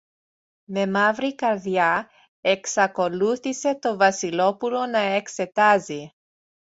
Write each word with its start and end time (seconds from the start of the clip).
Με 0.65 0.87
μαύρη 0.87 1.35
καρδιά 1.35 2.09
εξακολούθησε 2.41 3.75
το 3.79 3.97
Βασιλόπουλο 3.97 4.85
να 4.85 4.99
εξετάζει. 4.99 6.11